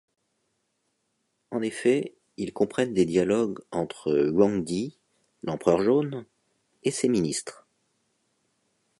[1.51, 4.97] En effet, ils comprennent des dialogues entre Huangdi,
[5.43, 6.25] l’empereur Jaune,
[6.83, 7.67] et ses ministres.